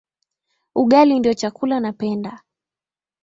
[0.75, 2.41] Ugali ndio chakula napenda